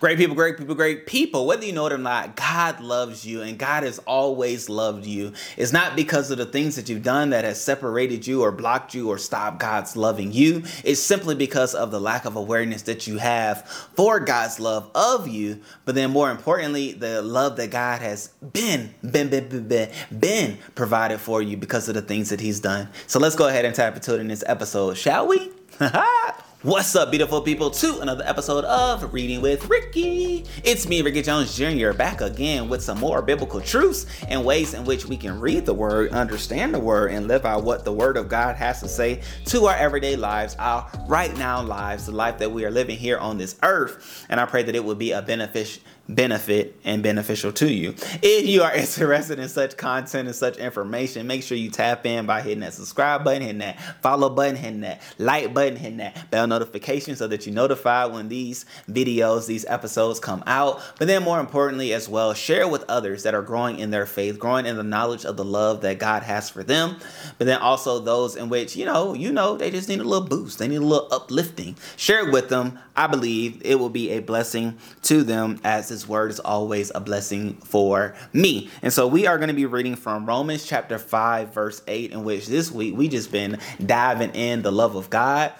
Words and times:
Great 0.00 0.16
people, 0.16 0.36
great 0.36 0.56
people, 0.56 0.76
great 0.76 1.06
people. 1.06 1.44
Whether 1.44 1.66
you 1.66 1.72
know 1.72 1.86
it 1.86 1.92
or 1.92 1.98
not, 1.98 2.36
God 2.36 2.78
loves 2.78 3.26
you 3.26 3.42
and 3.42 3.58
God 3.58 3.82
has 3.82 3.98
always 4.06 4.68
loved 4.68 5.04
you. 5.04 5.32
It's 5.56 5.72
not 5.72 5.96
because 5.96 6.30
of 6.30 6.38
the 6.38 6.46
things 6.46 6.76
that 6.76 6.88
you've 6.88 7.02
done 7.02 7.30
that 7.30 7.44
has 7.44 7.60
separated 7.60 8.24
you 8.24 8.42
or 8.42 8.52
blocked 8.52 8.94
you 8.94 9.08
or 9.08 9.18
stopped 9.18 9.58
God's 9.58 9.96
loving 9.96 10.30
you. 10.30 10.62
It's 10.84 11.00
simply 11.00 11.34
because 11.34 11.74
of 11.74 11.90
the 11.90 12.00
lack 12.00 12.26
of 12.26 12.36
awareness 12.36 12.82
that 12.82 13.08
you 13.08 13.18
have 13.18 13.66
for 13.96 14.20
God's 14.20 14.60
love 14.60 14.88
of 14.94 15.26
you. 15.26 15.62
But 15.84 15.96
then 15.96 16.12
more 16.12 16.30
importantly, 16.30 16.92
the 16.92 17.20
love 17.20 17.56
that 17.56 17.72
God 17.72 18.00
has 18.00 18.28
been, 18.52 18.94
been, 19.02 19.30
been, 19.30 19.48
been, 19.48 19.66
been, 19.66 19.90
been 20.16 20.58
provided 20.76 21.18
for 21.18 21.42
you 21.42 21.56
because 21.56 21.88
of 21.88 21.96
the 21.96 22.02
things 22.02 22.30
that 22.30 22.38
he's 22.38 22.60
done. 22.60 22.88
So 23.08 23.18
let's 23.18 23.34
go 23.34 23.48
ahead 23.48 23.64
and 23.64 23.74
tap 23.74 23.96
into 23.96 24.14
it 24.14 24.20
in 24.20 24.28
this 24.28 24.44
episode, 24.46 24.96
shall 24.96 25.26
we? 25.26 25.50
What's 26.62 26.96
up, 26.96 27.12
beautiful 27.12 27.40
people, 27.40 27.70
to 27.70 28.00
another 28.00 28.24
episode 28.26 28.64
of 28.64 29.14
Reading 29.14 29.40
with 29.40 29.68
Ricky. 29.68 30.44
It's 30.64 30.88
me, 30.88 31.02
Ricky 31.02 31.22
Jones 31.22 31.56
Jr., 31.56 31.92
back 31.92 32.20
again 32.20 32.68
with 32.68 32.82
some 32.82 32.98
more 32.98 33.22
biblical 33.22 33.60
truths 33.60 34.06
and 34.26 34.44
ways 34.44 34.74
in 34.74 34.84
which 34.84 35.06
we 35.06 35.16
can 35.16 35.38
read 35.38 35.66
the 35.66 35.72
Word, 35.72 36.10
understand 36.10 36.74
the 36.74 36.80
Word, 36.80 37.12
and 37.12 37.28
live 37.28 37.46
out 37.46 37.62
what 37.62 37.84
the 37.84 37.92
Word 37.92 38.16
of 38.16 38.28
God 38.28 38.56
has 38.56 38.80
to 38.80 38.88
say 38.88 39.22
to 39.44 39.66
our 39.66 39.76
everyday 39.76 40.16
lives, 40.16 40.56
our 40.58 40.90
right 41.06 41.32
now 41.38 41.62
lives, 41.62 42.06
the 42.06 42.12
life 42.12 42.38
that 42.38 42.50
we 42.50 42.64
are 42.64 42.72
living 42.72 42.98
here 42.98 43.18
on 43.18 43.38
this 43.38 43.54
earth. 43.62 44.26
And 44.28 44.40
I 44.40 44.44
pray 44.44 44.64
that 44.64 44.74
it 44.74 44.82
will 44.82 44.96
be 44.96 45.12
a 45.12 45.22
benefit 45.22 45.78
benefit 46.08 46.80
and 46.84 47.02
beneficial 47.02 47.52
to 47.52 47.70
you. 47.70 47.94
If 48.22 48.46
you 48.46 48.62
are 48.62 48.74
interested 48.74 49.38
in 49.38 49.48
such 49.48 49.76
content 49.76 50.26
and 50.26 50.34
such 50.34 50.56
information, 50.56 51.26
make 51.26 51.42
sure 51.42 51.56
you 51.56 51.70
tap 51.70 52.06
in 52.06 52.26
by 52.26 52.40
hitting 52.40 52.60
that 52.60 52.74
subscribe 52.74 53.24
button, 53.24 53.42
hitting 53.42 53.58
that 53.58 53.78
follow 54.00 54.30
button, 54.30 54.56
hitting 54.56 54.80
that 54.80 55.02
like 55.18 55.52
button, 55.52 55.76
hitting 55.76 55.98
that 55.98 56.30
bell 56.30 56.46
notification 56.48 57.16
so 57.16 57.26
that 57.28 57.46
you're 57.46 57.54
notified 57.54 58.12
when 58.12 58.28
these 58.28 58.64
videos, 58.90 59.46
these 59.46 59.64
episodes 59.66 60.20
come 60.20 60.42
out. 60.46 60.82
But 60.98 61.08
then 61.08 61.22
more 61.22 61.40
importantly 61.40 61.92
as 61.92 62.08
well, 62.08 62.34
share 62.34 62.68
with 62.68 62.84
others 62.88 63.22
that 63.22 63.34
are 63.34 63.42
growing 63.42 63.78
in 63.78 63.90
their 63.90 64.06
faith, 64.06 64.38
growing 64.38 64.66
in 64.66 64.76
the 64.76 64.82
knowledge 64.82 65.24
of 65.24 65.36
the 65.36 65.44
love 65.44 65.82
that 65.82 65.98
God 65.98 66.22
has 66.22 66.50
for 66.50 66.62
them. 66.62 66.96
But 67.38 67.46
then 67.46 67.60
also 67.60 68.00
those 68.00 68.36
in 68.36 68.48
which, 68.48 68.76
you 68.76 68.84
know, 68.84 69.14
you 69.14 69.32
know, 69.32 69.56
they 69.56 69.70
just 69.70 69.88
need 69.88 70.00
a 70.00 70.04
little 70.04 70.26
boost. 70.26 70.58
They 70.58 70.68
need 70.68 70.76
a 70.76 70.80
little 70.80 71.08
uplifting. 71.12 71.76
Share 71.96 72.26
it 72.26 72.32
with 72.32 72.48
them. 72.48 72.78
I 72.96 73.06
believe 73.06 73.62
it 73.64 73.76
will 73.76 73.90
be 73.90 74.10
a 74.10 74.20
blessing 74.20 74.76
to 75.02 75.22
them 75.22 75.60
as 75.62 75.88
his 75.88 76.08
word 76.08 76.30
is 76.30 76.40
always 76.40 76.90
a 76.94 77.00
blessing 77.00 77.54
for 77.54 78.14
me. 78.32 78.70
And 78.82 78.92
so 78.92 79.06
we 79.06 79.26
are 79.26 79.38
going 79.38 79.48
to 79.48 79.54
be 79.54 79.66
reading 79.66 79.94
from 79.94 80.26
Romans 80.26 80.66
chapter 80.66 80.98
5, 80.98 81.54
verse 81.54 81.82
8, 81.86 82.12
in 82.12 82.24
which 82.24 82.46
this 82.46 82.72
week 82.72 82.96
we 82.96 83.08
just 83.08 83.30
been 83.30 83.58
diving 83.84 84.34
in 84.34 84.62
the 84.62 84.72
love 84.72 84.96
of 84.96 85.10
God 85.10 85.52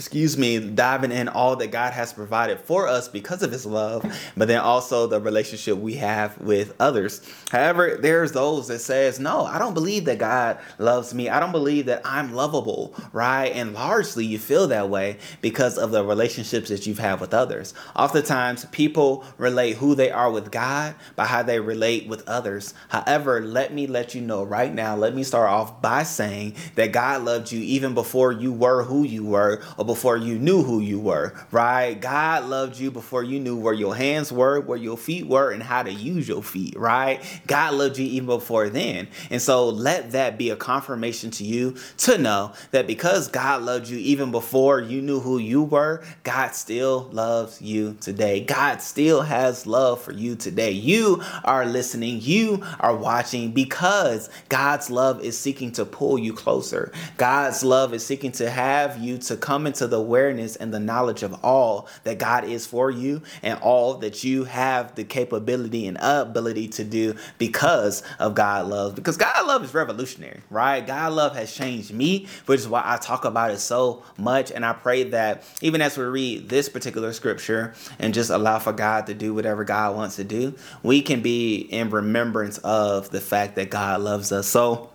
excuse 0.00 0.38
me, 0.38 0.58
diving 0.58 1.12
in 1.12 1.28
all 1.28 1.56
that 1.56 1.70
God 1.70 1.92
has 1.92 2.10
provided 2.10 2.58
for 2.58 2.88
us 2.88 3.06
because 3.06 3.42
of 3.42 3.52
his 3.52 3.66
love, 3.66 4.02
but 4.34 4.48
then 4.48 4.58
also 4.58 5.06
the 5.06 5.20
relationship 5.20 5.76
we 5.76 5.96
have 5.96 6.38
with 6.38 6.72
others. 6.80 7.20
However, 7.50 7.98
there's 8.00 8.32
those 8.32 8.68
that 8.68 8.78
says, 8.78 9.20
"No, 9.20 9.44
I 9.44 9.58
don't 9.58 9.74
believe 9.74 10.06
that 10.06 10.16
God 10.16 10.56
loves 10.78 11.12
me. 11.12 11.28
I 11.28 11.38
don't 11.38 11.52
believe 11.52 11.84
that 11.84 12.00
I'm 12.02 12.32
lovable." 12.32 12.94
Right? 13.12 13.52
And 13.54 13.74
largely 13.74 14.24
you 14.24 14.38
feel 14.38 14.68
that 14.68 14.88
way 14.88 15.18
because 15.42 15.76
of 15.76 15.90
the 15.90 16.02
relationships 16.02 16.70
that 16.70 16.86
you've 16.86 16.98
had 16.98 17.20
with 17.20 17.34
others. 17.34 17.74
Oftentimes 17.94 18.64
people 18.72 19.22
relate 19.36 19.76
who 19.76 19.94
they 19.94 20.10
are 20.10 20.30
with 20.30 20.50
God 20.50 20.94
by 21.14 21.26
how 21.26 21.42
they 21.42 21.60
relate 21.60 22.08
with 22.08 22.26
others. 22.26 22.72
However, 22.88 23.42
let 23.42 23.74
me 23.74 23.86
let 23.86 24.14
you 24.14 24.22
know 24.22 24.44
right 24.44 24.72
now, 24.72 24.96
let 24.96 25.14
me 25.14 25.24
start 25.24 25.50
off 25.50 25.82
by 25.82 26.04
saying 26.04 26.54
that 26.76 26.90
God 26.90 27.22
loved 27.22 27.52
you 27.52 27.60
even 27.60 27.92
before 27.92 28.32
you 28.32 28.50
were 28.50 28.84
who 28.84 29.02
you 29.02 29.26
were 29.26 29.60
or 29.76 29.89
before 29.90 30.16
you 30.16 30.38
knew 30.38 30.62
who 30.62 30.78
you 30.78 31.00
were, 31.00 31.34
right? 31.50 32.00
God 32.00 32.44
loved 32.44 32.78
you 32.78 32.92
before 32.92 33.24
you 33.24 33.40
knew 33.40 33.56
where 33.56 33.74
your 33.74 33.96
hands 33.96 34.30
were, 34.30 34.60
where 34.60 34.78
your 34.78 34.96
feet 34.96 35.26
were, 35.26 35.50
and 35.50 35.60
how 35.60 35.82
to 35.82 35.92
use 35.92 36.28
your 36.28 36.44
feet, 36.44 36.78
right? 36.78 37.20
God 37.48 37.74
loved 37.74 37.98
you 37.98 38.06
even 38.06 38.26
before 38.26 38.68
then. 38.68 39.08
And 39.30 39.42
so 39.42 39.68
let 39.68 40.12
that 40.12 40.38
be 40.38 40.50
a 40.50 40.54
confirmation 40.56 41.32
to 41.32 41.44
you 41.44 41.74
to 41.98 42.18
know 42.18 42.52
that 42.70 42.86
because 42.86 43.26
God 43.26 43.62
loved 43.62 43.88
you 43.88 43.98
even 43.98 44.30
before 44.30 44.80
you 44.80 45.02
knew 45.02 45.18
who 45.18 45.38
you 45.38 45.64
were, 45.64 46.04
God 46.22 46.54
still 46.54 47.08
loves 47.10 47.60
you 47.60 47.96
today. 48.00 48.44
God 48.44 48.80
still 48.80 49.22
has 49.22 49.66
love 49.66 50.00
for 50.00 50.12
you 50.12 50.36
today. 50.36 50.70
You 50.70 51.20
are 51.44 51.66
listening, 51.66 52.20
you 52.20 52.62
are 52.78 52.94
watching 52.94 53.50
because 53.50 54.30
God's 54.48 54.88
love 54.88 55.24
is 55.24 55.36
seeking 55.36 55.72
to 55.72 55.84
pull 55.84 56.16
you 56.16 56.32
closer. 56.32 56.92
God's 57.16 57.64
love 57.64 57.92
is 57.92 58.06
seeking 58.06 58.30
to 58.32 58.48
have 58.48 58.98
you 59.02 59.18
to 59.18 59.36
come 59.36 59.66
into 59.66 59.79
to 59.80 59.86
the 59.86 59.96
awareness 59.96 60.56
and 60.56 60.74
the 60.74 60.78
knowledge 60.78 61.22
of 61.22 61.42
all 61.42 61.88
that 62.04 62.18
God 62.18 62.44
is 62.44 62.66
for 62.66 62.90
you 62.90 63.22
and 63.42 63.58
all 63.60 63.94
that 63.94 64.22
you 64.22 64.44
have 64.44 64.94
the 64.94 65.04
capability 65.04 65.86
and 65.86 65.96
ability 66.00 66.68
to 66.68 66.84
do 66.84 67.16
because 67.38 68.02
of 68.18 68.34
God 68.34 68.66
love. 68.66 68.94
Because 68.94 69.16
God 69.16 69.46
love 69.46 69.64
is 69.64 69.72
revolutionary, 69.72 70.40
right? 70.50 70.86
God 70.86 71.14
love 71.14 71.34
has 71.34 71.54
changed 71.54 71.94
me, 71.94 72.26
which 72.44 72.60
is 72.60 72.68
why 72.68 72.82
I 72.84 72.98
talk 72.98 73.24
about 73.24 73.52
it 73.52 73.58
so 73.58 74.02
much. 74.18 74.52
And 74.52 74.66
I 74.66 74.74
pray 74.74 75.04
that 75.04 75.44
even 75.62 75.80
as 75.80 75.96
we 75.96 76.04
read 76.04 76.50
this 76.50 76.68
particular 76.68 77.14
scripture 77.14 77.72
and 77.98 78.12
just 78.12 78.28
allow 78.28 78.58
for 78.58 78.74
God 78.74 79.06
to 79.06 79.14
do 79.14 79.32
whatever 79.32 79.64
God 79.64 79.96
wants 79.96 80.16
to 80.16 80.24
do, 80.24 80.54
we 80.82 81.00
can 81.00 81.22
be 81.22 81.56
in 81.56 81.88
remembrance 81.88 82.58
of 82.58 83.08
the 83.08 83.20
fact 83.20 83.56
that 83.56 83.70
God 83.70 84.02
loves 84.02 84.30
us. 84.30 84.46
So, 84.46 84.90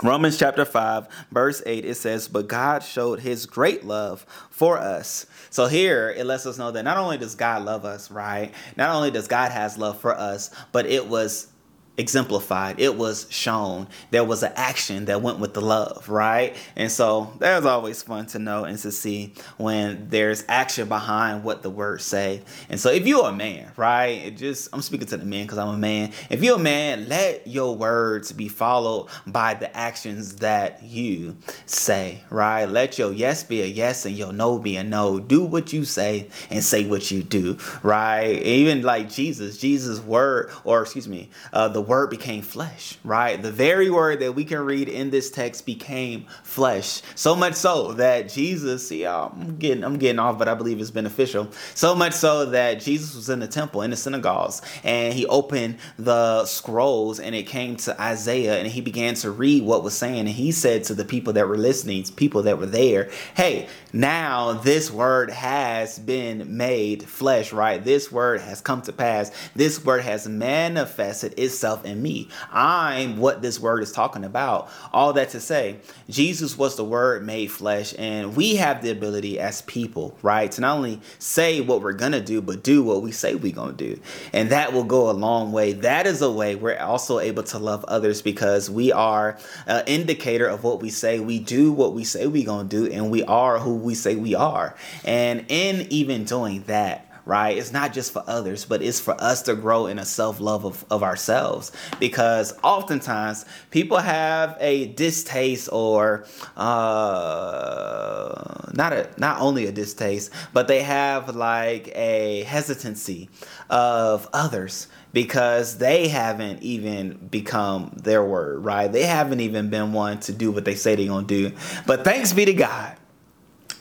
Romans 0.00 0.38
chapter 0.38 0.64
5, 0.64 1.06
verse 1.30 1.62
8, 1.66 1.84
it 1.84 1.94
says, 1.96 2.26
But 2.26 2.48
God 2.48 2.82
showed 2.82 3.20
his 3.20 3.46
great 3.46 3.84
love 3.84 4.24
for 4.50 4.78
us. 4.78 5.26
So 5.50 5.66
here 5.66 6.10
it 6.16 6.24
lets 6.24 6.46
us 6.46 6.58
know 6.58 6.70
that 6.70 6.82
not 6.82 6.96
only 6.96 7.18
does 7.18 7.34
God 7.34 7.64
love 7.64 7.84
us, 7.84 8.10
right? 8.10 8.52
Not 8.76 8.94
only 8.94 9.10
does 9.10 9.28
God 9.28 9.52
has 9.52 9.76
love 9.76 10.00
for 10.00 10.14
us, 10.16 10.50
but 10.72 10.86
it 10.86 11.06
was 11.06 11.51
exemplified. 11.98 12.80
It 12.80 12.96
was 12.96 13.26
shown. 13.30 13.86
There 14.10 14.24
was 14.24 14.42
an 14.42 14.52
action 14.56 15.04
that 15.06 15.20
went 15.20 15.38
with 15.38 15.54
the 15.54 15.60
love 15.60 16.08
right? 16.08 16.56
And 16.76 16.90
so 16.90 17.32
that 17.38 17.56
was 17.56 17.66
always 17.66 18.02
fun 18.02 18.26
to 18.26 18.38
know 18.38 18.64
and 18.64 18.78
to 18.78 18.90
see 18.90 19.34
when 19.58 20.08
there's 20.08 20.44
action 20.48 20.88
behind 20.88 21.44
what 21.44 21.62
the 21.62 21.70
words 21.70 22.04
say. 22.04 22.42
And 22.68 22.80
so 22.80 22.90
if 22.90 23.06
you're 23.06 23.28
a 23.28 23.32
man 23.32 23.70
right 23.76 24.24
it 24.24 24.36
just 24.36 24.68
i'm 24.72 24.82
speaking 24.82 25.06
to 25.06 25.16
the 25.16 25.24
men 25.24 25.44
because 25.44 25.58
i'm 25.58 25.68
a 25.68 25.76
man. 25.76 26.12
If 26.30 26.42
you're 26.42 26.56
a 26.56 26.62
man 26.62 27.08
let 27.08 27.46
your 27.46 27.76
words 27.76 28.32
be 28.32 28.48
followed 28.48 29.08
by 29.26 29.54
the 29.54 29.74
actions 29.76 30.36
that 30.36 30.82
you 30.82 31.36
say 31.66 32.22
right? 32.30 32.64
Let 32.64 32.98
your 32.98 33.12
yes 33.12 33.44
be 33.44 33.62
a 33.62 33.66
yes 33.66 34.06
and 34.06 34.16
your 34.16 34.32
no 34.32 34.58
be 34.58 34.76
a 34.76 34.84
no. 34.84 35.20
Do 35.20 35.44
what 35.44 35.72
you 35.72 35.84
say 35.84 36.28
and 36.50 36.64
say 36.64 36.86
what 36.86 37.10
you 37.10 37.22
do 37.22 37.58
right? 37.82 38.42
Even 38.42 38.82
like 38.82 39.10
jesus 39.10 39.58
jesus 39.58 40.00
word 40.00 40.50
or 40.64 40.82
excuse 40.82 41.08
me 41.08 41.28
uh, 41.52 41.68
the 41.68 41.81
word 41.82 42.10
became 42.10 42.42
flesh, 42.42 42.98
right? 43.04 43.40
The 43.40 43.52
very 43.52 43.90
word 43.90 44.20
that 44.20 44.34
we 44.34 44.44
can 44.44 44.60
read 44.60 44.88
in 44.88 45.10
this 45.10 45.30
text 45.30 45.66
became 45.66 46.26
flesh. 46.42 47.02
So 47.14 47.34
much 47.34 47.54
so 47.54 47.92
that 47.94 48.28
Jesus, 48.28 48.88
see, 48.88 49.06
I'm 49.06 49.56
getting 49.58 49.84
I'm 49.84 49.98
getting 49.98 50.18
off, 50.18 50.38
but 50.38 50.48
I 50.48 50.54
believe 50.54 50.80
it's 50.80 50.90
beneficial. 50.90 51.48
So 51.74 51.94
much 51.94 52.12
so 52.12 52.46
that 52.46 52.80
Jesus 52.80 53.14
was 53.14 53.28
in 53.28 53.40
the 53.40 53.48
temple, 53.48 53.82
in 53.82 53.90
the 53.90 53.96
synagogues, 53.96 54.62
and 54.84 55.14
he 55.14 55.26
opened 55.26 55.78
the 55.98 56.44
scrolls 56.44 57.20
and 57.20 57.34
it 57.34 57.44
came 57.44 57.76
to 57.76 58.00
Isaiah 58.00 58.58
and 58.58 58.68
he 58.68 58.80
began 58.80 59.14
to 59.16 59.30
read 59.30 59.64
what 59.64 59.82
was 59.82 59.96
saying. 59.96 60.20
And 60.20 60.28
he 60.28 60.52
said 60.52 60.84
to 60.84 60.94
the 60.94 61.04
people 61.04 61.32
that 61.34 61.48
were 61.48 61.58
listening, 61.58 62.04
people 62.16 62.42
that 62.42 62.58
were 62.58 62.66
there, 62.66 63.10
hey, 63.36 63.68
now 63.92 64.52
this 64.52 64.90
word 64.90 65.30
has 65.30 65.98
been 65.98 66.56
made 66.56 67.02
flesh, 67.02 67.52
right? 67.52 67.82
This 67.82 68.10
word 68.10 68.40
has 68.40 68.60
come 68.60 68.82
to 68.82 68.92
pass. 68.92 69.30
This 69.54 69.84
word 69.84 70.02
has 70.02 70.26
manifested 70.28 71.38
itself 71.38 71.71
myself 71.72 71.84
and 71.84 72.02
me. 72.02 72.28
I'm 72.50 73.16
what 73.18 73.42
this 73.42 73.58
word 73.60 73.82
is 73.82 73.92
talking 73.92 74.24
about. 74.24 74.70
All 74.92 75.12
that 75.14 75.30
to 75.30 75.40
say, 75.40 75.76
Jesus 76.08 76.56
was 76.58 76.76
the 76.76 76.84
word 76.84 77.24
made 77.24 77.50
flesh, 77.50 77.94
and 77.98 78.36
we 78.36 78.56
have 78.56 78.82
the 78.82 78.90
ability 78.90 79.38
as 79.38 79.62
people, 79.62 80.16
right, 80.22 80.50
to 80.52 80.60
not 80.60 80.76
only 80.76 81.00
say 81.18 81.60
what 81.60 81.82
we're 81.82 81.92
gonna 81.92 82.20
do, 82.20 82.40
but 82.40 82.62
do 82.62 82.82
what 82.82 83.02
we 83.02 83.12
say 83.12 83.34
we're 83.34 83.54
gonna 83.54 83.72
do. 83.72 83.98
And 84.32 84.50
that 84.50 84.72
will 84.72 84.84
go 84.84 85.10
a 85.10 85.12
long 85.12 85.52
way. 85.52 85.72
That 85.72 86.06
is 86.06 86.22
a 86.22 86.30
way 86.30 86.54
we're 86.54 86.78
also 86.78 87.18
able 87.18 87.42
to 87.44 87.58
love 87.58 87.84
others 87.84 88.22
because 88.22 88.70
we 88.70 88.92
are 88.92 89.38
an 89.66 89.84
indicator 89.86 90.46
of 90.46 90.64
what 90.64 90.82
we 90.82 90.90
say. 90.90 91.20
We 91.20 91.38
do 91.38 91.72
what 91.72 91.94
we 91.94 92.04
say 92.04 92.26
we're 92.26 92.46
gonna 92.46 92.68
do, 92.68 92.86
and 92.86 93.10
we 93.10 93.22
are 93.24 93.58
who 93.58 93.76
we 93.76 93.94
say 93.94 94.16
we 94.16 94.34
are. 94.34 94.74
And 95.04 95.44
in 95.48 95.86
even 95.90 96.24
doing 96.24 96.64
that, 96.66 97.06
right? 97.24 97.56
It's 97.56 97.72
not 97.72 97.92
just 97.92 98.12
for 98.12 98.24
others, 98.26 98.64
but 98.64 98.82
it's 98.82 99.00
for 99.00 99.14
us 99.20 99.42
to 99.42 99.54
grow 99.54 99.86
in 99.86 99.98
a 99.98 100.04
self 100.04 100.40
love 100.40 100.64
of, 100.64 100.84
of 100.90 101.02
ourselves. 101.02 101.72
Because 102.00 102.54
oftentimes 102.62 103.44
people 103.70 103.98
have 103.98 104.56
a 104.60 104.86
distaste 104.86 105.68
or 105.72 106.24
uh, 106.56 108.32
not 108.72 108.92
a 108.92 109.08
not 109.18 109.40
only 109.40 109.66
a 109.66 109.72
distaste, 109.72 110.30
but 110.52 110.68
they 110.68 110.82
have 110.82 111.34
like 111.34 111.88
a 111.94 112.42
hesitancy 112.44 113.28
of 113.70 114.28
others 114.32 114.88
because 115.12 115.78
they 115.78 116.08
haven't 116.08 116.62
even 116.62 117.16
become 117.28 117.92
their 118.02 118.24
word, 118.24 118.64
right? 118.64 118.90
They 118.90 119.04
haven't 119.04 119.40
even 119.40 119.68
been 119.70 119.92
one 119.92 120.20
to 120.20 120.32
do 120.32 120.50
what 120.50 120.64
they 120.64 120.74
say 120.74 120.94
they're 120.94 121.06
gonna 121.06 121.26
do. 121.26 121.52
But 121.86 122.02
thanks 122.04 122.32
be 122.32 122.46
to 122.46 122.54
God 122.54 122.96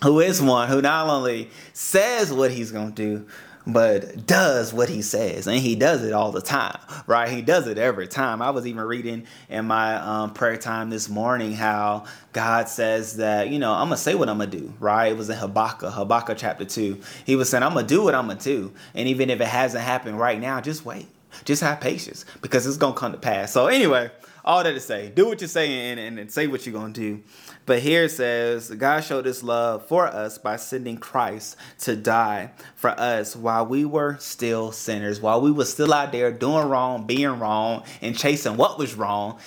who 0.03 0.19
is 0.19 0.42
one 0.42 0.68
who 0.68 0.81
not 0.81 1.07
only 1.07 1.50
says 1.74 2.33
what 2.33 2.51
he's 2.51 2.71
going 2.71 2.94
to 2.94 3.18
do, 3.18 3.27
but 3.68 4.25
does 4.25 4.74
what 4.74 4.89
he 4.89 5.01
says. 5.01 5.45
And 5.48 5.59
he 5.59 5.75
does 5.75 6.03
it 6.03 6.13
all 6.13 6.31
the 6.31 6.42
time 6.42 6.80
right? 7.07 7.30
He 7.30 7.42
does 7.42 7.68
it 7.68 7.77
every 7.77 8.07
time. 8.07 8.42
I 8.42 8.50
was 8.51 8.65
even 8.65 8.83
reading 8.83 9.25
in 9.50 9.65
my 9.65 9.95
um, 9.95 10.33
prayer 10.33 10.57
time 10.57 10.89
this 10.89 11.09
morning 11.09 11.53
how 11.53 12.06
god 12.33 12.69
says 12.69 13.18
that 13.18 13.50
you 13.50 13.59
know 13.59 13.74
i'm 13.74 13.88
gonna 13.88 13.98
say 13.98 14.15
what 14.15 14.30
i'm 14.30 14.38
gonna 14.38 14.50
do 14.50 14.74
right? 14.80 15.12
It 15.12 15.18
was 15.18 15.30
in 15.30 15.38
habakkuk 15.38 15.94
habakkuk 15.94 16.38
chapter 16.38 16.63
2 16.63 17.01
he 17.25 17.36
was 17.36 17.50
saying 17.50 17.63
i'm 17.63 17.74
gonna 17.74 17.88
do 17.88 18.03
what 18.03 18.15
i'm 18.15 18.27
gonna 18.27 18.39
do. 18.39 18.71
And 18.94 19.07
even 19.07 19.30
if 19.30 19.42
it 19.42 19.48
hasn't 19.48 19.83
happened 19.83 20.19
right 20.19 20.39
now 20.39 20.62
just 20.62 20.86
wait. 20.86 21.07
Just 21.45 21.62
have 21.62 21.80
patience 21.80 22.25
because 22.42 22.68
it's 22.68 22.77
gonna 22.77 22.95
come 22.95 23.13
to 23.13 23.18
pass. 23.18 23.51
So 23.51 23.68
anyway 23.68 24.12
all 24.43 24.63
that 24.63 24.73
to 24.73 24.79
say 24.79 25.09
do 25.09 25.27
what 25.27 25.41
you're 25.41 25.47
saying 25.47 25.91
and, 25.91 25.99
and, 25.99 26.19
and 26.19 26.31
say 26.31 26.47
what 26.47 26.65
you're 26.65 26.73
gonna 26.73 26.93
do 26.93 27.21
but 27.65 27.79
here 27.79 28.05
it 28.05 28.09
says, 28.09 28.69
God 28.71 29.01
showed 29.01 29.25
his 29.25 29.43
love 29.43 29.85
for 29.85 30.07
us 30.07 30.38
by 30.38 30.55
sending 30.55 30.97
Christ 30.97 31.55
to 31.79 31.95
die 31.95 32.51
for 32.75 32.89
us 32.89 33.35
while 33.35 33.65
we 33.65 33.85
were 33.85 34.17
still 34.19 34.71
sinners, 34.71 35.21
while 35.21 35.41
we 35.41 35.51
were 35.51 35.65
still 35.65 35.93
out 35.93 36.11
there 36.11 36.31
doing 36.31 36.67
wrong, 36.67 37.05
being 37.05 37.39
wrong, 37.39 37.83
and 38.01 38.17
chasing 38.17 38.57
what 38.57 38.79
was 38.79 38.95
wrong. 38.95 39.39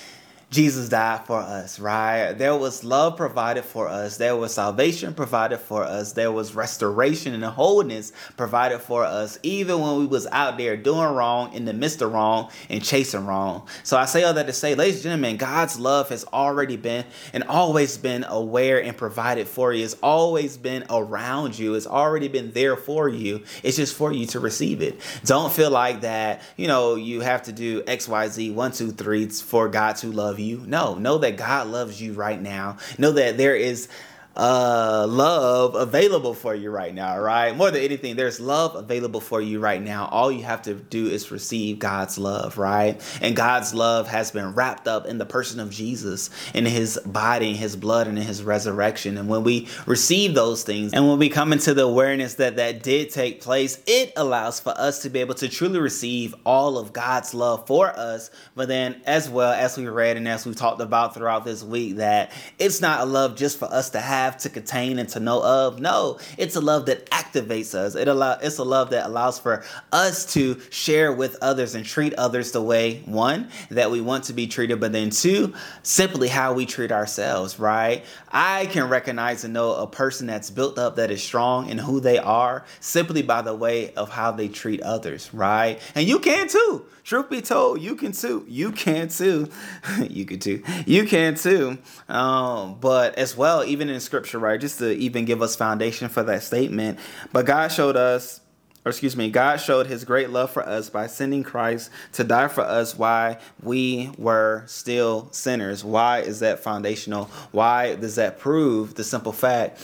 Jesus 0.51 0.89
died 0.89 1.25
for 1.25 1.39
us, 1.39 1.79
right? 1.79 2.33
There 2.33 2.55
was 2.55 2.83
love 2.83 3.17
provided 3.17 3.65
for 3.65 3.89
us. 3.89 4.17
There 4.17 4.35
was 4.35 4.53
salvation 4.53 5.13
provided 5.13 5.57
for 5.57 5.83
us. 5.83 6.13
There 6.13 6.31
was 6.31 6.55
restoration 6.55 7.33
and 7.33 7.43
wholeness 7.43 8.13
provided 8.37 8.79
for 8.79 9.03
us, 9.03 9.39
even 9.43 9.81
when 9.81 9.97
we 9.97 10.05
was 10.05 10.27
out 10.27 10.57
there 10.57 10.77
doing 10.77 11.09
wrong, 11.09 11.53
in 11.53 11.65
the 11.65 11.73
midst 11.73 12.01
of 12.01 12.13
wrong, 12.13 12.51
and 12.69 12.83
chasing 12.83 13.25
wrong. 13.25 13.67
So 13.83 13.97
I 13.97 14.05
say 14.05 14.23
all 14.23 14.33
that 14.35 14.45
to 14.45 14.53
say, 14.53 14.75
ladies 14.75 14.97
and 14.97 15.03
gentlemen, 15.03 15.37
God's 15.37 15.79
love 15.79 16.09
has 16.09 16.23
already 16.25 16.77
been 16.77 17.05
and 17.33 17.43
always 17.45 17.97
been 17.97 18.23
aware 18.23 18.81
and 18.81 18.95
provided 18.95 19.47
for 19.47 19.73
you. 19.73 19.83
It's 19.83 19.95
always 20.03 20.57
been 20.57 20.85
around 20.89 21.57
you. 21.57 21.73
It's 21.73 21.87
already 21.87 22.27
been 22.27 22.51
there 22.51 22.77
for 22.77 23.09
you. 23.09 23.43
It's 23.63 23.77
just 23.77 23.95
for 23.95 24.13
you 24.13 24.25
to 24.27 24.39
receive 24.39 24.81
it. 24.81 25.01
Don't 25.25 25.51
feel 25.51 25.71
like 25.71 26.01
that, 26.01 26.43
you 26.55 26.67
know, 26.67 26.95
you 26.95 27.21
have 27.21 27.43
to 27.43 27.51
do 27.51 27.83
X, 27.87 28.07
Y, 28.07 28.27
Z, 28.27 28.51
one, 28.51 28.71
two, 28.71 28.91
three 28.91 29.27
for 29.27 29.67
God 29.67 29.95
to 29.97 30.11
love 30.11 30.34
you. 30.39 30.63
No, 30.65 30.95
know 30.95 31.17
that 31.19 31.37
God 31.37 31.67
loves 31.67 32.01
you 32.01 32.13
right 32.13 32.41
now. 32.41 32.77
Know 32.97 33.11
that 33.11 33.37
there 33.37 33.55
is 33.55 33.87
uh, 34.35 35.05
love 35.07 35.75
available 35.75 36.33
for 36.33 36.53
you 36.53 36.69
right 36.69 36.93
now, 36.93 37.17
right? 37.19 37.55
More 37.55 37.71
than 37.71 37.81
anything, 37.81 38.15
there's 38.15 38.39
love 38.39 38.75
available 38.75 39.21
for 39.21 39.41
you 39.41 39.59
right 39.59 39.81
now. 39.81 40.07
All 40.11 40.31
you 40.31 40.43
have 40.43 40.61
to 40.63 40.73
do 40.73 41.07
is 41.07 41.31
receive 41.31 41.79
God's 41.79 42.17
love, 42.17 42.57
right? 42.57 43.01
And 43.21 43.35
God's 43.35 43.73
love 43.73 44.07
has 44.07 44.31
been 44.31 44.53
wrapped 44.53 44.87
up 44.87 45.05
in 45.05 45.17
the 45.17 45.25
person 45.25 45.59
of 45.59 45.69
Jesus, 45.69 46.29
in 46.53 46.65
his 46.65 46.99
body, 47.05 47.51
in 47.51 47.55
his 47.55 47.75
blood, 47.75 48.07
and 48.07 48.17
in 48.17 48.25
his 48.25 48.43
resurrection. 48.43 49.17
And 49.17 49.29
when 49.29 49.43
we 49.43 49.67
receive 49.85 50.35
those 50.35 50.63
things, 50.63 50.93
and 50.93 51.07
when 51.07 51.19
we 51.19 51.29
come 51.29 51.53
into 51.53 51.73
the 51.73 51.83
awareness 51.83 52.35
that 52.35 52.57
that 52.57 52.83
did 52.83 53.11
take 53.11 53.41
place, 53.41 53.81
it 53.87 54.11
allows 54.17 54.59
for 54.59 54.73
us 54.77 55.03
to 55.03 55.09
be 55.09 55.19
able 55.19 55.35
to 55.35 55.47
truly 55.47 55.79
receive 55.79 56.35
all 56.45 56.77
of 56.77 56.91
God's 56.91 57.33
love 57.33 57.67
for 57.67 57.87
us. 57.97 58.31
But 58.55 58.67
then, 58.67 59.01
as 59.05 59.29
well 59.29 59.53
as 59.53 59.77
we 59.77 59.87
read 59.87 60.17
and 60.17 60.27
as 60.27 60.45
we 60.45 60.53
talked 60.53 60.81
about 60.81 61.13
throughout 61.13 61.45
this 61.45 61.63
week, 61.63 61.97
that 61.97 62.31
it's 62.59 62.81
not 62.81 63.01
a 63.01 63.05
love 63.05 63.35
just 63.35 63.59
for 63.59 63.65
us 63.65 63.91
to 63.91 63.99
have 63.99 64.24
have 64.25 64.37
to 64.39 64.49
contain 64.49 64.99
and 64.99 65.07
to 65.09 65.19
know 65.19 65.43
of. 65.43 65.79
No, 65.79 66.19
it's 66.37 66.55
a 66.55 66.61
love 66.61 66.87
that 66.87 67.09
activates 67.11 67.73
us. 67.73 67.95
It 67.95 68.07
allow 68.07 68.33
it's 68.41 68.57
a 68.57 68.63
love 68.63 68.89
that 68.89 69.05
allows 69.05 69.39
for 69.39 69.63
us 69.91 70.33
to 70.33 70.59
share 70.69 71.13
with 71.13 71.37
others 71.41 71.75
and 71.75 71.85
treat 71.85 72.13
others 72.15 72.51
the 72.51 72.61
way 72.61 73.01
one 73.05 73.49
that 73.69 73.91
we 73.91 74.01
want 74.01 74.25
to 74.25 74.33
be 74.33 74.47
treated, 74.47 74.79
but 74.79 74.91
then 74.91 75.09
two, 75.09 75.53
simply 75.83 76.27
how 76.27 76.53
we 76.53 76.65
treat 76.65 76.91
ourselves, 76.91 77.59
right? 77.59 78.03
I 78.31 78.65
can 78.67 78.89
recognize 78.89 79.43
and 79.43 79.53
know 79.53 79.75
a 79.75 79.87
person 79.87 80.27
that's 80.27 80.49
built 80.49 80.77
up 80.77 80.97
that 80.97 81.11
is 81.11 81.23
strong 81.23 81.69
in 81.69 81.77
who 81.77 81.99
they 81.99 82.17
are 82.17 82.65
simply 82.79 83.21
by 83.21 83.41
the 83.41 83.55
way 83.55 83.93
of 83.93 84.09
how 84.09 84.31
they 84.31 84.47
treat 84.47 84.81
others, 84.81 85.33
right? 85.33 85.79
And 85.93 86.07
you 86.07 86.19
can 86.19 86.47
too. 86.47 86.85
Truth 87.05 87.29
be 87.29 87.41
told, 87.41 87.81
you 87.81 87.95
can 87.95 88.13
too. 88.13 88.43
You 88.47 88.71
can 88.71 89.09
too. 89.09 89.49
you 90.09 90.25
can 90.25 90.39
too. 90.39 90.63
You 90.87 91.05
can 91.05 91.35
too. 91.35 91.77
Um, 92.09 92.77
but 92.79 93.15
as 93.19 93.37
well, 93.37 93.63
even 93.63 93.89
in 93.89 93.99
scripture, 93.99 94.14
right? 94.41 94.59
Just 94.59 94.79
to 94.79 94.91
even 94.91 95.25
give 95.25 95.41
us 95.41 95.55
foundation 95.55 96.09
for 96.09 96.23
that 96.23 96.43
statement. 96.43 96.99
But 97.31 97.45
God 97.45 97.69
showed 97.69 97.95
us 97.95 98.41
or 98.85 98.89
excuse 98.89 99.17
me, 99.17 99.31
God 99.31 99.57
showed 99.57 99.87
his 99.87 100.05
great 100.05 100.29
love 100.29 100.51
for 100.51 100.63
us 100.63 100.91
by 100.91 101.07
sending 101.07 101.41
Christ 101.41 101.89
to 102.13 102.23
die 102.23 102.47
for 102.47 102.61
us 102.61 102.95
while 102.95 103.39
we 103.63 104.11
were 104.15 104.63
still 104.67 105.27
sinners. 105.31 105.83
Why 105.83 106.19
is 106.19 106.41
that 106.41 106.59
foundational? 106.59 107.25
Why 107.51 107.95
does 107.95 108.15
that 108.15 108.37
prove 108.37 108.93
the 108.93 109.03
simple 109.03 109.31
fact 109.31 109.81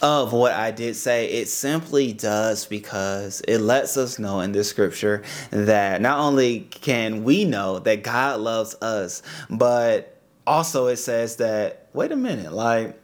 of 0.00 0.32
what 0.32 0.52
I 0.52 0.70
did 0.70 0.96
say? 0.96 1.26
It 1.26 1.48
simply 1.48 2.14
does 2.14 2.64
because 2.64 3.42
it 3.46 3.58
lets 3.58 3.98
us 3.98 4.18
know 4.18 4.40
in 4.40 4.52
this 4.52 4.70
scripture 4.70 5.22
that 5.50 6.00
not 6.00 6.18
only 6.18 6.60
can 6.60 7.24
we 7.24 7.44
know 7.44 7.80
that 7.80 8.02
God 8.02 8.40
loves 8.40 8.74
us, 8.76 9.22
but 9.50 10.16
also 10.46 10.86
it 10.86 10.96
says 10.96 11.36
that, 11.36 11.90
wait 11.92 12.12
a 12.12 12.16
minute, 12.16 12.54
like, 12.54 12.97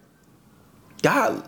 God 1.04 1.46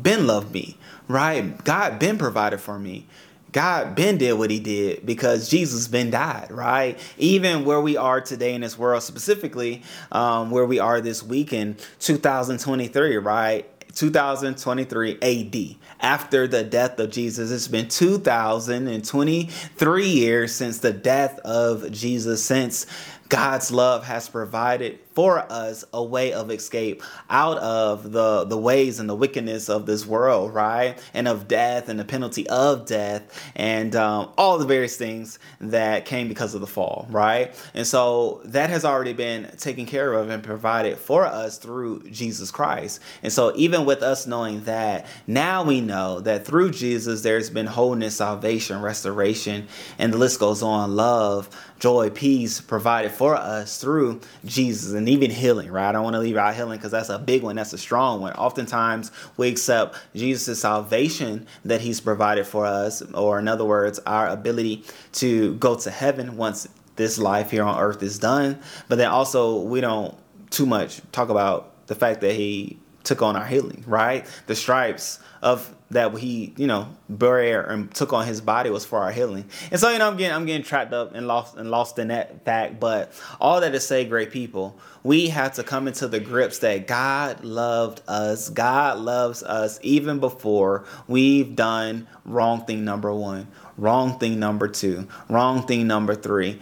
been 0.00 0.26
loved 0.28 0.54
me, 0.54 0.78
right? 1.08 1.64
God 1.64 1.98
been 1.98 2.18
provided 2.18 2.60
for 2.60 2.78
me. 2.78 3.08
God 3.50 3.96
been 3.96 4.16
did 4.16 4.34
what 4.34 4.52
he 4.52 4.60
did 4.60 5.04
because 5.04 5.48
Jesus 5.48 5.88
been 5.88 6.12
died, 6.12 6.52
right? 6.52 6.96
Even 7.18 7.64
where 7.64 7.80
we 7.80 7.96
are 7.96 8.20
today 8.20 8.54
in 8.54 8.60
this 8.60 8.78
world, 8.78 9.02
specifically 9.02 9.82
um, 10.12 10.52
where 10.52 10.64
we 10.64 10.78
are 10.78 11.00
this 11.00 11.20
week 11.20 11.52
in 11.52 11.76
2023, 11.98 13.16
right? 13.16 13.68
2023 13.92 15.18
AD. 15.20 15.74
After 16.00 16.46
the 16.46 16.62
death 16.62 17.00
of 17.00 17.10
Jesus, 17.10 17.50
it's 17.50 17.66
been 17.66 17.88
2023 17.88 20.06
years 20.06 20.54
since 20.54 20.78
the 20.78 20.92
death 20.92 21.40
of 21.40 21.90
Jesus, 21.90 22.44
since 22.44 22.86
God's 23.32 23.72
love 23.72 24.04
has 24.04 24.28
provided 24.28 24.98
for 25.14 25.38
us 25.50 25.86
a 25.94 26.02
way 26.04 26.34
of 26.34 26.50
escape 26.50 27.02
out 27.30 27.56
of 27.58 28.12
the 28.12 28.44
the 28.44 28.58
ways 28.58 28.98
and 28.98 29.08
the 29.08 29.14
wickedness 29.14 29.70
of 29.70 29.86
this 29.86 30.06
world, 30.06 30.52
right? 30.52 31.02
And 31.14 31.26
of 31.26 31.48
death 31.48 31.88
and 31.88 31.98
the 31.98 32.04
penalty 32.04 32.46
of 32.48 32.84
death 32.84 33.42
and 33.56 33.96
um, 33.96 34.30
all 34.36 34.58
the 34.58 34.66
various 34.66 34.98
things 34.98 35.38
that 35.60 36.04
came 36.04 36.28
because 36.28 36.54
of 36.54 36.60
the 36.60 36.66
fall, 36.66 37.06
right? 37.08 37.54
And 37.72 37.86
so 37.86 38.42
that 38.44 38.68
has 38.68 38.84
already 38.84 39.14
been 39.14 39.50
taken 39.56 39.86
care 39.86 40.12
of 40.12 40.28
and 40.28 40.42
provided 40.42 40.98
for 40.98 41.24
us 41.24 41.56
through 41.56 42.10
Jesus 42.10 42.50
Christ. 42.50 43.00
And 43.22 43.32
so 43.32 43.54
even 43.56 43.86
with 43.86 44.02
us 44.02 44.26
knowing 44.26 44.64
that, 44.64 45.06
now 45.26 45.64
we 45.64 45.80
know 45.80 46.20
that 46.20 46.44
through 46.44 46.72
Jesus 46.72 47.22
there's 47.22 47.48
been 47.48 47.66
wholeness, 47.66 48.16
salvation, 48.16 48.82
restoration, 48.82 49.68
and 49.98 50.12
the 50.12 50.18
list 50.18 50.38
goes 50.38 50.62
on, 50.62 50.96
love, 50.96 51.48
joy, 51.82 52.08
peace 52.10 52.60
provided 52.60 53.10
for 53.10 53.34
us 53.34 53.80
through 53.80 54.20
Jesus 54.44 54.92
and 54.92 55.08
even 55.08 55.32
healing, 55.32 55.68
right? 55.68 55.88
I 55.88 55.90
don't 55.92 56.04
want 56.04 56.14
to 56.14 56.20
leave 56.20 56.36
out 56.36 56.54
healing 56.54 56.78
because 56.78 56.92
that's 56.92 57.08
a 57.08 57.18
big 57.18 57.42
one, 57.42 57.56
that's 57.56 57.72
a 57.72 57.78
strong 57.78 58.20
one. 58.20 58.32
Oftentimes 58.34 59.10
we 59.36 59.48
accept 59.48 59.96
Jesus' 60.14 60.60
salvation 60.60 61.44
that 61.64 61.80
he's 61.80 62.00
provided 62.00 62.46
for 62.46 62.66
us, 62.66 63.02
or 63.14 63.40
in 63.40 63.48
other 63.48 63.64
words, 63.64 63.98
our 64.06 64.28
ability 64.28 64.84
to 65.14 65.56
go 65.56 65.74
to 65.74 65.90
heaven 65.90 66.36
once 66.36 66.68
this 66.94 67.18
life 67.18 67.50
here 67.50 67.64
on 67.64 67.76
earth 67.80 68.00
is 68.04 68.16
done. 68.16 68.60
But 68.86 68.98
then 68.98 69.08
also 69.08 69.60
we 69.62 69.80
don't 69.80 70.16
too 70.50 70.66
much 70.66 71.00
talk 71.10 71.30
about 71.30 71.88
the 71.88 71.96
fact 71.96 72.20
that 72.20 72.36
he 72.36 72.78
took 73.04 73.22
on 73.22 73.36
our 73.36 73.44
healing, 73.44 73.84
right? 73.86 74.26
The 74.46 74.54
stripes 74.54 75.18
of 75.42 75.74
that 75.90 76.16
he, 76.16 76.54
you 76.56 76.66
know, 76.66 76.88
buried 77.08 77.54
and 77.66 77.94
took 77.94 78.12
on 78.12 78.26
his 78.26 78.40
body 78.40 78.70
was 78.70 78.84
for 78.84 79.00
our 79.00 79.12
healing. 79.12 79.44
And 79.70 79.78
so, 79.78 79.90
you 79.90 79.98
know, 79.98 80.08
I'm 80.08 80.16
getting 80.16 80.34
I'm 80.34 80.46
getting 80.46 80.62
trapped 80.62 80.92
up 80.92 81.14
and 81.14 81.26
lost 81.26 81.56
and 81.56 81.70
lost 81.70 81.98
in 81.98 82.08
that 82.08 82.44
fact. 82.44 82.80
But 82.80 83.12
all 83.40 83.60
that 83.60 83.70
to 83.70 83.80
say, 83.80 84.04
great 84.04 84.30
people, 84.30 84.78
we 85.02 85.28
have 85.28 85.54
to 85.54 85.62
come 85.62 85.86
into 85.86 86.08
the 86.08 86.20
grips 86.20 86.60
that 86.60 86.86
God 86.86 87.44
loved 87.44 88.02
us. 88.08 88.48
God 88.48 88.98
loves 88.98 89.42
us 89.42 89.78
even 89.82 90.18
before 90.18 90.84
we've 91.06 91.54
done 91.54 92.06
wrong 92.24 92.64
thing 92.64 92.84
number 92.84 93.12
one, 93.12 93.48
wrong 93.76 94.18
thing 94.18 94.38
number 94.38 94.68
two, 94.68 95.08
wrong 95.28 95.66
thing 95.66 95.86
number 95.86 96.14
three 96.14 96.60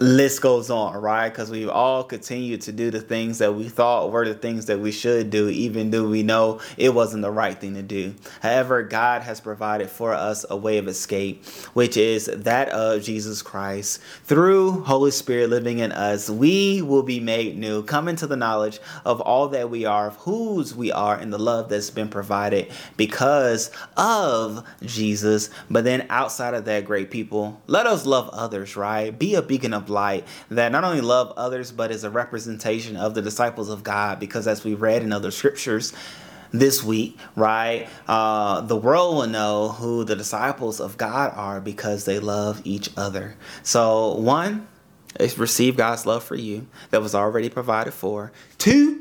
list 0.00 0.42
goes 0.42 0.70
on, 0.70 0.96
right? 0.96 1.28
Because 1.28 1.50
we've 1.50 1.68
all 1.68 2.04
continued 2.04 2.62
to 2.62 2.72
do 2.72 2.90
the 2.90 3.00
things 3.00 3.38
that 3.38 3.54
we 3.54 3.68
thought 3.68 4.12
were 4.12 4.26
the 4.26 4.34
things 4.34 4.66
that 4.66 4.78
we 4.80 4.92
should 4.92 5.30
do, 5.30 5.48
even 5.48 5.90
though 5.90 6.08
we 6.08 6.22
know 6.22 6.60
it 6.76 6.94
wasn't 6.94 7.22
the 7.22 7.30
right 7.30 7.58
thing 7.58 7.74
to 7.74 7.82
do. 7.82 8.14
However, 8.40 8.82
God 8.82 9.22
has 9.22 9.40
provided 9.40 9.90
for 9.90 10.14
us 10.14 10.44
a 10.48 10.56
way 10.56 10.78
of 10.78 10.88
escape, 10.88 11.44
which 11.74 11.96
is 11.96 12.26
that 12.26 12.68
of 12.70 13.02
Jesus 13.02 13.42
Christ. 13.42 14.00
Through 14.24 14.84
Holy 14.84 15.10
Spirit 15.10 15.50
living 15.50 15.78
in 15.78 15.92
us, 15.92 16.30
we 16.30 16.82
will 16.82 17.02
be 17.02 17.20
made 17.20 17.56
new, 17.56 17.82
come 17.82 18.08
into 18.08 18.26
the 18.26 18.36
knowledge 18.36 18.78
of 19.04 19.20
all 19.20 19.48
that 19.48 19.70
we 19.70 19.84
are, 19.84 20.08
of 20.08 20.16
whose 20.16 20.74
we 20.74 20.92
are, 20.92 21.16
and 21.16 21.32
the 21.32 21.38
love 21.38 21.68
that's 21.68 21.90
been 21.90 22.08
provided 22.08 22.70
because 22.96 23.70
of 23.96 24.64
Jesus. 24.82 25.50
But 25.70 25.84
then 25.84 26.06
outside 26.10 26.54
of 26.54 26.64
that, 26.66 26.84
great 26.84 27.10
people, 27.10 27.60
let 27.66 27.86
us 27.86 28.06
love 28.06 28.28
others, 28.30 28.76
right? 28.76 29.16
Be 29.16 29.34
a 29.34 29.42
beacon 29.42 29.74
of 29.74 29.87
light 29.88 30.26
that 30.50 30.72
not 30.72 30.84
only 30.84 31.00
love 31.00 31.32
others, 31.36 31.72
but 31.72 31.90
is 31.90 32.04
a 32.04 32.10
representation 32.10 32.96
of 32.96 33.14
the 33.14 33.22
disciples 33.22 33.68
of 33.68 33.82
God. 33.82 34.20
Because 34.20 34.46
as 34.46 34.64
we 34.64 34.74
read 34.74 35.02
in 35.02 35.12
other 35.12 35.30
scriptures, 35.30 35.92
this 36.50 36.82
week, 36.82 37.18
right? 37.36 37.88
Uh, 38.06 38.62
the 38.62 38.76
world 38.76 39.16
will 39.16 39.26
know 39.26 39.68
who 39.68 40.04
the 40.04 40.16
disciples 40.16 40.80
of 40.80 40.96
God 40.96 41.32
are 41.34 41.60
because 41.60 42.04
they 42.04 42.18
love 42.18 42.62
each 42.64 42.90
other. 42.96 43.36
So, 43.62 44.14
one, 44.14 44.66
is 45.18 45.38
receive 45.38 45.76
God's 45.76 46.06
love 46.06 46.22
for 46.22 46.36
you 46.36 46.66
that 46.90 47.02
was 47.02 47.14
already 47.14 47.48
provided 47.48 47.92
for. 47.92 48.32
Two, 48.56 48.97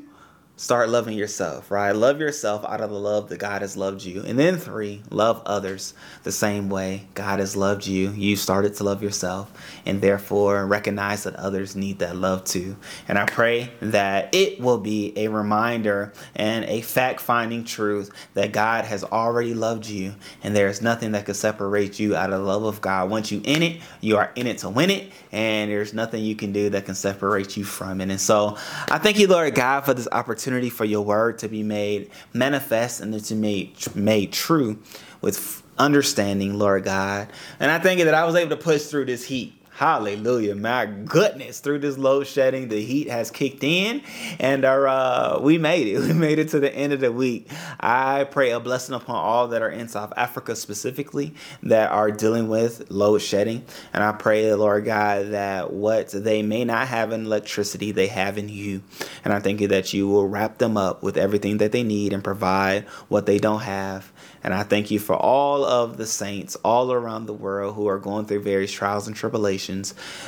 start 0.58 0.90
loving 0.90 1.16
yourself, 1.16 1.70
right? 1.70 1.92
Love 1.92 2.20
yourself 2.20 2.66
out 2.66 2.82
of 2.82 2.90
the 2.90 3.00
love 3.00 3.30
that 3.30 3.38
God 3.38 3.62
has 3.62 3.78
loved 3.78 4.04
you. 4.04 4.24
And 4.24 4.40
then 4.40 4.58
three, 4.58 5.04
love 5.12 5.44
others 5.46 5.94
the 6.24 6.32
same 6.32 6.68
way 6.68 7.06
God 7.14 7.38
has 7.40 7.56
loved 7.56 7.86
you. 7.86 8.10
You 8.10 8.36
started 8.36 8.74
to 8.76 8.84
love 8.84 9.04
yourself 9.04 9.52
and 9.86 10.02
therefore 10.02 10.66
recognize 10.66 11.24
that 11.24 11.36
others 11.36 11.76
need 11.76 12.00
that 12.00 12.16
love 12.16 12.44
too. 12.44 12.76
And 13.08 13.20
I 13.20 13.26
pray 13.26 13.70
that 13.82 14.34
it 14.34 14.60
will 14.60 14.80
be 14.80 15.14
a 15.16 15.28
reminder 15.28 16.12
and 16.36 16.66
a 16.66 16.82
fact 16.82 17.22
finding 17.22 17.64
truth 17.64 18.12
that 18.34 18.52
God 18.52 18.84
has 18.86 19.04
already 19.04 19.54
loved 19.54 19.86
you 19.86 20.16
and 20.42 20.56
there 20.56 20.70
is 20.70 20.82
nothing 20.82 21.12
that 21.12 21.26
can 21.26 21.36
separate 21.36 22.00
you 22.00 22.16
out 22.16 22.34
of 22.34 22.40
the 22.40 22.48
love 22.48 22.64
of 22.64 22.82
God. 22.82 23.12
Once 23.12 23.32
you 23.32 23.42
in 23.44 23.62
it, 23.62 23.80
you 24.02 24.18
are 24.18 24.32
in 24.36 24.48
it 24.48 24.58
to 24.60 24.70
win 24.70 24.90
it, 24.90 25.12
and 25.32 25.70
there's 25.70 25.94
nothing 25.94 26.24
you 26.24 26.36
can 26.36 26.52
do 26.52 26.72
that 26.72 26.86
can 26.86 26.96
separate 26.96 27.56
you 27.56 27.64
from 27.64 28.02
it. 28.02 28.10
And 28.10 28.20
so 28.20 28.58
I 28.90 28.98
thank 28.98 29.20
you, 29.20 29.28
Lord 29.28 29.54
God, 29.54 29.82
for 29.82 29.94
this 29.94 30.08
opportunity 30.12 30.47
opportunity 30.48 30.70
for 30.70 30.86
your 30.86 31.01
word 31.01 31.38
to 31.39 31.50
be 31.50 31.62
made 31.62 32.10
manifest 32.32 33.01
and 33.01 33.13
to 33.22 33.34
be 33.34 33.39
made, 33.39 33.96
made 33.96 34.32
true 34.32 34.80
with 35.20 35.62
understanding, 35.77 36.58
Lord 36.58 36.86
God. 36.86 37.27
And 37.60 37.70
I 37.70 37.80
thank 37.80 38.00
you 38.00 38.06
that 38.06 38.13
I 38.13 38.24
was 38.24 38.34
able 38.36 38.51
to 38.51 38.63
push 38.63 38.84
through 38.84 39.06
this 39.06 39.25
heat. 39.25 39.54
Hallelujah. 39.77 40.55
My 40.55 40.88
goodness. 40.88 41.60
Through 41.60 41.79
this 41.79 42.00
load 42.00 42.25
shedding, 42.25 42.67
the 42.67 42.84
heat 42.84 43.12
has 43.12 43.29
kicked 43.29 43.63
in 43.63 44.01
and 44.39 44.65
our, 44.65 44.88
uh, 44.88 45.39
we 45.39 45.60
made 45.60 45.86
it. 45.86 46.00
We 46.07 46.13
made 46.13 46.39
it 46.39 46.50
to 46.50 46.60
the 46.60 46.74
end 46.74 46.93
of 46.93 47.00
the 47.00 47.12
week. 47.12 47.51
I 47.79 48.24
pray 48.24 48.50
a 48.50 48.60
blessing 48.60 48.96
upon 48.96 49.17
all 49.17 49.50
that 49.50 49.62
are 49.62 49.69
in 49.69 49.88
South 49.88 50.13
Africa 50.17 50.55
specifically 50.55 51.36
that 51.62 51.91
are 51.91 52.10
dealing 52.10 52.48
with 52.48 52.89
load 52.89 53.19
shedding. 53.19 53.65
And 53.93 54.03
I 54.03 54.13
pray, 54.13 54.51
Lord 54.55 54.86
God, 54.86 55.27
that 55.27 55.72
what 55.72 56.10
they 56.10 56.41
may 56.41 56.65
not 56.65 56.88
have 56.88 57.12
in 57.12 57.27
electricity, 57.27 57.91
they 57.91 58.07
have 58.07 58.39
in 58.39 58.50
you. 58.50 58.81
And 59.24 59.31
I 59.31 59.39
thank 59.39 59.62
you 59.62 59.67
that 59.67 59.93
you 59.93 60.07
will 60.07 60.27
wrap 60.27 60.57
them 60.57 60.75
up 60.75 61.03
with 61.03 61.17
everything 61.17 61.57
that 61.57 61.72
they 61.72 61.84
need 61.84 62.13
and 62.13 62.24
provide 62.24 62.86
what 63.10 63.27
they 63.27 63.38
don't 63.38 63.62
have. 63.62 64.12
And 64.43 64.53
I 64.53 64.63
thank 64.63 64.91
you 64.91 65.00
for 65.00 65.15
all 65.15 65.65
of 65.65 65.98
the 65.98 66.07
saints 66.07 66.55
all 66.63 66.91
around 66.93 67.25
the 67.25 67.34
world 67.34 67.75
who 67.75 67.88
are 67.88 68.00
going 68.00 68.25
through 68.25 68.43
various 68.43 68.72
trials 68.72 69.05
and 69.05 69.15
tribulations. 69.15 69.67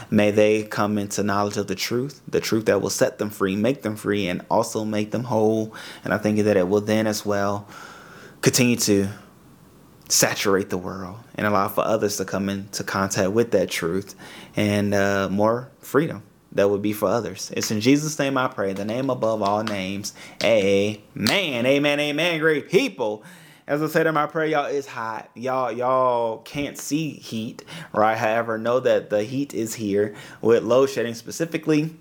May 0.09 0.31
they 0.31 0.63
come 0.63 0.97
into 0.97 1.23
knowledge 1.23 1.57
of 1.57 1.67
the 1.67 1.75
truth, 1.75 2.21
the 2.27 2.39
truth 2.39 2.65
that 2.65 2.81
will 2.81 2.89
set 2.89 3.17
them 3.17 3.29
free, 3.29 3.55
make 3.55 3.81
them 3.81 3.95
free, 3.95 4.27
and 4.27 4.45
also 4.49 4.85
make 4.85 5.11
them 5.11 5.25
whole. 5.25 5.73
And 6.03 6.13
I 6.13 6.17
think 6.17 6.39
that 6.39 6.57
it 6.57 6.67
will 6.67 6.81
then 6.81 7.07
as 7.07 7.25
well 7.25 7.67
continue 8.41 8.75
to 8.77 9.09
saturate 10.07 10.69
the 10.69 10.77
world 10.77 11.17
and 11.35 11.45
allow 11.45 11.67
for 11.67 11.81
others 11.81 12.17
to 12.17 12.25
come 12.25 12.49
into 12.49 12.83
contact 12.83 13.31
with 13.31 13.51
that 13.51 13.69
truth 13.69 14.15
and 14.55 14.93
uh, 14.93 15.29
more 15.29 15.69
freedom 15.79 16.23
that 16.51 16.69
would 16.69 16.81
be 16.81 16.93
for 16.93 17.07
others. 17.07 17.51
It's 17.55 17.71
in 17.71 17.79
Jesus' 17.79 18.17
name 18.17 18.37
I 18.37 18.47
pray, 18.47 18.73
the 18.73 18.85
name 18.85 19.09
above 19.09 19.41
all 19.41 19.63
names. 19.63 20.13
Amen. 20.43 21.65
Amen. 21.65 21.99
Amen. 21.99 22.39
Great 22.39 22.69
people 22.69 23.23
as 23.69 23.83
I 23.83 23.87
said 23.87 24.07
in 24.07 24.15
my 24.15 24.25
prayer, 24.25 24.47
y'all, 24.47 24.65
it's 24.65 24.87
hot. 24.87 25.29
Y'all, 25.35 25.71
y'all 25.71 26.39
can't 26.39 26.75
see 26.75 27.11
heat, 27.11 27.63
right? 27.93 28.17
However, 28.17 28.57
know 28.57 28.79
that 28.79 29.11
the 29.11 29.23
heat 29.23 29.53
is 29.53 29.75
here 29.75 30.15
with 30.41 30.63
load 30.63 30.89
shedding 30.89 31.13
specifically. 31.13 31.95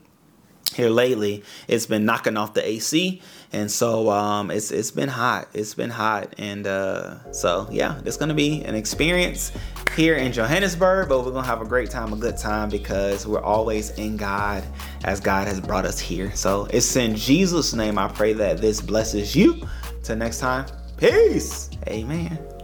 Here 0.75 0.89
lately, 0.89 1.45
it's 1.67 1.85
been 1.85 2.07
knocking 2.07 2.37
off 2.39 2.55
the 2.55 2.67
AC, 2.67 3.21
and 3.53 3.71
so 3.71 4.11
um, 4.11 4.51
it's 4.51 4.71
it's 4.71 4.91
been 4.91 5.09
hot. 5.09 5.49
It's 5.55 5.75
been 5.75 5.91
hot, 5.91 6.35
and 6.39 6.67
uh, 6.67 7.33
so 7.33 7.69
yeah, 7.71 8.01
it's 8.05 8.17
gonna 8.17 8.35
be 8.35 8.63
an 8.65 8.75
experience 8.75 9.53
here 9.97 10.17
in 10.17 10.31
Johannesburg, 10.33 11.09
but 11.09 11.25
we're 11.25 11.33
gonna 11.33 11.47
have 11.47 11.63
a 11.63 11.67
great 11.67 11.91
time, 11.91 12.13
a 12.13 12.17
good 12.17 12.37
time, 12.37 12.69
because 12.69 13.27
we're 13.27 13.43
always 13.43 13.91
in 13.93 14.17
God 14.17 14.63
as 15.05 15.21
God 15.21 15.47
has 15.49 15.61
brought 15.61 15.87
us 15.87 15.99
here. 15.99 16.35
So 16.35 16.67
it's 16.71 16.97
in 16.97 17.17
Jesus' 17.17 17.75
name 17.75 17.99
I 17.99 18.09
pray 18.09 18.33
that 18.35 18.59
this 18.59 18.81
blesses 18.81 19.35
you. 19.35 19.67
Till 20.03 20.17
next 20.17 20.39
time. 20.39 20.65
Peace. 20.99 21.71
Amen. 21.87 22.58